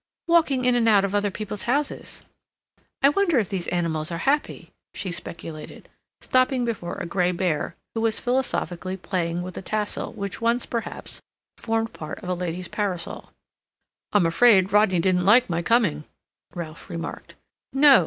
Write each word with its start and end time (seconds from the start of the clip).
"Walking 0.25 0.65
in 0.65 0.73
and 0.73 0.89
out 0.89 1.05
of 1.05 1.13
other 1.13 1.29
people's 1.29 1.61
houses. 1.69 2.25
I 3.03 3.09
wonder 3.09 3.37
if 3.37 3.49
these 3.49 3.67
animals 3.67 4.09
are 4.09 4.17
happy?" 4.17 4.71
she 4.95 5.11
speculated, 5.11 5.89
stopping 6.21 6.65
before 6.65 6.95
a 6.95 7.05
gray 7.05 7.31
bear, 7.31 7.75
who 7.93 8.01
was 8.01 8.19
philosophically 8.19 8.97
playing 8.97 9.43
with 9.43 9.59
a 9.59 9.61
tassel 9.61 10.11
which 10.13 10.41
once, 10.41 10.65
perhaps, 10.65 11.21
formed 11.55 11.93
part 11.93 12.17
of 12.23 12.29
a 12.29 12.33
lady's 12.33 12.67
parasol. 12.67 13.29
"I'm 14.11 14.25
afraid 14.25 14.73
Rodney 14.73 14.99
didn't 14.99 15.23
like 15.23 15.51
my 15.51 15.61
coming," 15.61 16.05
Ralph 16.55 16.89
remarked. 16.89 17.35
"No. 17.71 17.99